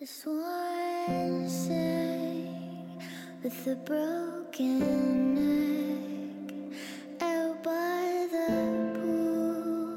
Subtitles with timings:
[0.00, 3.02] The swans sing
[3.44, 6.54] with a broken neck
[7.20, 8.46] out by the
[8.94, 9.92] pool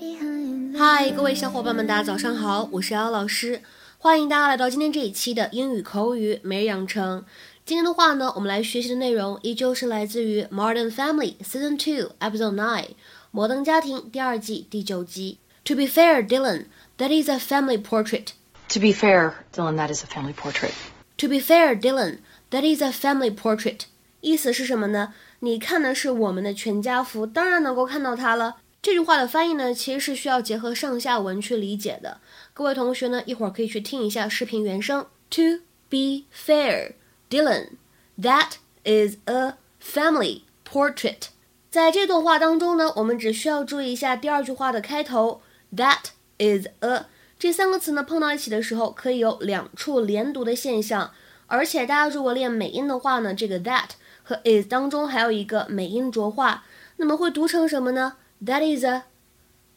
[0.00, 3.60] behind the 嗨，各位小伙伴们，大家早上好，我是姚老师，
[3.98, 7.22] 欢迎大家来到今天这一期的英语口语每日养成。
[7.66, 12.84] 今天的话呢，我们来学习的内容依旧是来自于《Modern Family》Season Two Episode Nine
[13.30, 15.36] 《摩登家庭》第二季第九集。
[15.66, 18.28] To be fair, Dylan, that is a family portrait.
[18.69, 20.73] To be fair, Dylan, that is a family portrait.
[21.17, 22.19] To be fair, Dylan,
[22.51, 23.81] that is a family portrait.
[24.21, 25.13] 意思是什么呢？
[25.39, 28.57] 你看的是我们的全家福，当然能够看到它了。
[28.81, 32.19] 这句话的翻译呢，其实是需要结合上下文去理解的。
[32.53, 35.05] 各位同学呢，一会儿可以去听一下视频原声。
[35.31, 36.93] To be fair,
[37.29, 37.71] Dylan,
[38.19, 41.27] that is a family portrait.
[41.69, 45.41] 在这段话当中呢，我们只需要注意一下第二句话的开头，
[45.75, 47.05] that is a
[47.39, 51.11] 这三个词呢碰到一起的时候，可以有两处连读的现象，
[51.47, 53.89] 而且大家如果练美音的话呢，这个 that
[54.23, 56.63] 和 is 当中还有一个美音浊化，
[56.97, 58.13] 那么会读成什么呢？
[58.45, 59.03] That is a,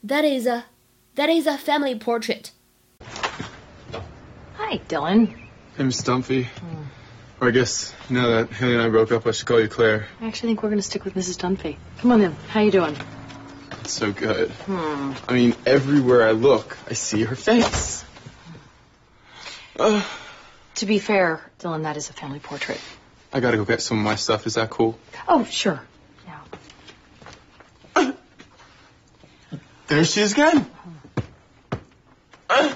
[0.06, 0.64] that is a,
[1.16, 2.50] that is a family portrait.
[4.56, 5.28] Hi, Dylan.
[5.77, 6.46] Hey, Miss Dunphy.
[7.40, 10.06] Or I guess now that Haley and I broke up, I should call you Claire.
[10.20, 11.36] I actually think we're going to stick with Mrs.
[11.36, 11.77] Dunphy.
[12.00, 12.32] Come on in.
[12.48, 12.96] How you doing?
[13.89, 14.51] It's so good.
[14.51, 15.13] Hmm.
[15.27, 18.05] I mean, everywhere I look, I see her face.
[19.79, 20.03] Uh,
[20.75, 22.79] To be fair, Dylan, that is a family portrait.
[23.33, 24.45] I gotta go get some of my stuff.
[24.45, 24.95] Is that cool?
[25.27, 25.81] Oh, sure.
[27.95, 28.11] Yeah.
[29.87, 30.69] There she is again.
[32.47, 32.75] Oh,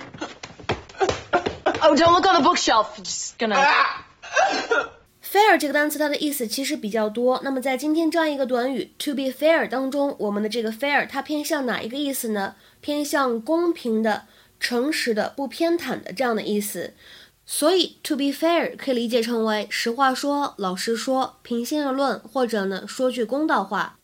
[1.96, 2.96] don't look on the bookshelf.
[2.98, 3.64] You're just gonna.
[5.34, 7.42] Fair 这个单词它的意思其实比较多。
[7.44, 12.54] 那么在今天这样一个短语 to be fair 当中，我们的这个 fair 它偏向哪一个意思呢？
[12.82, 14.26] 偏向公平的、
[14.60, 16.94] 诚实的、不偏袒的这样的意思。
[17.48, 23.98] 所以 to be fair 可以理解成为实话说、老实说、平心而论，或者呢说句公道话。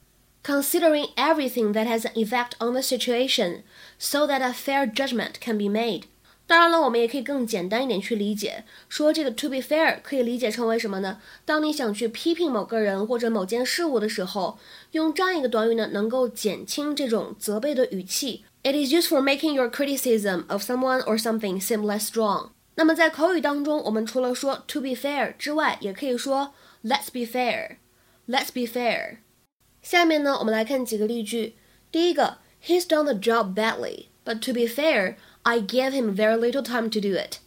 [0.43, 3.61] Considering everything that has an effect on the situation,
[3.99, 6.03] so that a fair judgment can be made.
[6.49, 11.21] 当然了，我们也可以更简单一点去理解，说这个 to be fair 可以理解成为什么呢？
[11.45, 14.57] 当你想去批评某个人或者某件事物的时候，
[14.93, 18.45] 用这样一个短语呢，能够减轻这种责备的语气。
[18.63, 22.49] It is used for making your criticism of someone or something seem less strong.
[22.73, 27.75] 那么在口语当中，我们除了说 to be fair 之外，也可以说 Let's be fair.
[28.27, 29.17] Let's be fair.
[29.83, 31.57] 下面呢，我们来看几个例句。
[31.91, 35.15] 第一个，He's done the job badly, but to be fair,
[35.48, 37.38] I gave him very little time to do it.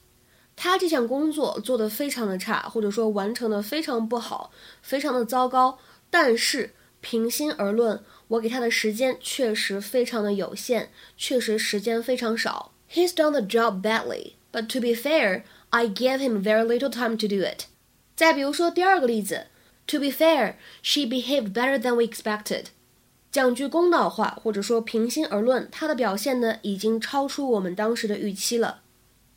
[0.56, 4.52] 他这项工作做得非常的差，或者说完成的非常不好，
[4.82, 5.78] 非常的糟糕。
[6.10, 12.72] 但是平心而论，我给他的时间确实非常的有限，确实时间非常少。
[12.92, 17.28] He's done the job badly, but to be fair, I gave him very little time to
[17.28, 17.66] do it.
[18.16, 19.48] 再比如说第二个例子，
[19.88, 22.66] To be fair, she behaved better than we expected.
[23.33, 28.83] 讲句公道话，或者说平心而论，她的表现呢已经超出我们当时的预期了。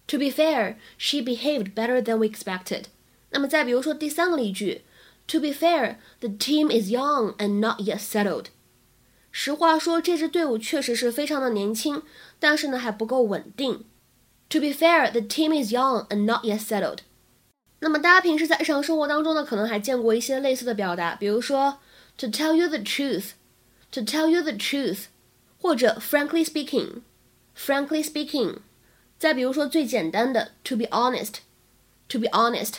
[0.07, 2.83] To be fair, she behaved better than we expected.
[3.29, 4.83] 那么再比如说第三个例句
[5.27, 8.47] ，To be fair, the team is young and not yet settled.
[9.31, 12.03] 实话说，这支队伍确实是非常的年轻，
[12.37, 13.85] 但是呢还不够稳定。
[14.49, 16.99] To be fair, the team is young and not yet settled.
[17.79, 21.79] 那么大家平时在日常生活当中呢，可能还见过一些类似的表达，比如说
[22.17, 23.31] To tell you the truth.
[23.91, 25.05] To tell you the truth，
[25.61, 28.57] 或者 frankly speaking，frankly speaking，
[29.17, 32.73] 再比如说最简单的 to be honest，to be honest。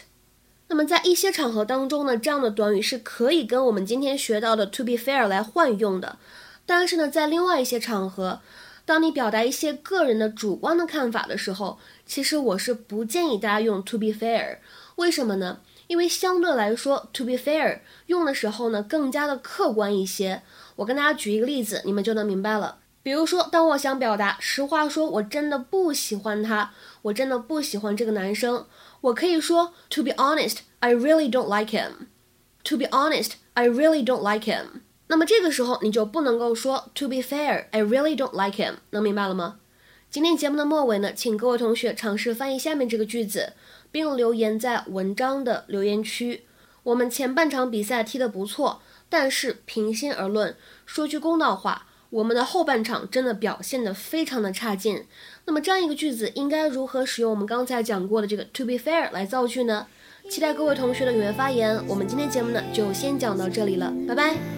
[0.69, 6.19] 那么在一些场合当中呢，这样的短语是可以跟我们今天学到的 to be fair 来换用的。
[6.67, 8.41] 但是呢，在另外一些场合，
[8.85, 14.59] 当你表达一些个人的主观的看法的时候，其实我是不建议大家用 to be fair。
[14.97, 15.61] 为什么呢？
[15.87, 20.43] 因为相对来说，to be fair 用的时候呢，更加的客观一些。
[20.77, 22.79] 我跟大家举一个例子，你们就能明白了。
[23.03, 26.73] 比如说，当我想表达实话说，我真的不喜欢他，
[27.03, 28.67] 我真的不喜欢这个男生，
[29.01, 32.09] 我可以说，To be honest, I really don't like him.
[32.65, 34.81] To be honest, I really don't like him.
[35.07, 38.79] 那么这个时候你就不能够说，To be fair, I really don't like him.
[38.91, 39.61] 能明白了吗？
[40.11, 43.53] 今天节目的末尾呢，请各位同学尝试翻译下面这个句子，
[43.93, 46.45] 并留言在文章的留言区。
[46.83, 48.83] 我们前半场比赛踢得不错。
[49.09, 50.55] 但是平心而论，
[50.85, 55.07] 说句公道话，我们的后半场真的表现得非常的差劲。
[55.45, 59.87] 那么这样一个句子应该如何使用我们刚才讲过的这个 to be fair 来造句呢？
[60.29, 61.81] 期待各位同学的踊跃发言。
[61.87, 64.56] 我们今天节目呢就先讲到这里了，拜拜。